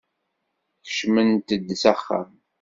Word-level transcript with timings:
Kecmemt-d 0.85 1.67
s 1.81 1.83
axxam. 1.93 2.29